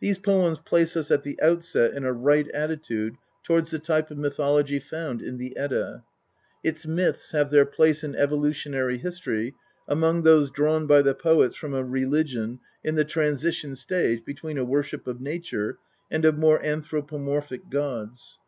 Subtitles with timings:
[0.00, 3.14] These poems place us at the outset in a right attitude
[3.44, 6.02] towards the type of mythology found in the Edda:
[6.64, 9.54] its myths have their place in evolutionary history
[9.86, 14.64] among those drawn by the poets from a religion in the transition stage between a
[14.64, 15.78] worship of nature
[16.10, 18.40] and of more anthropomorphic gods.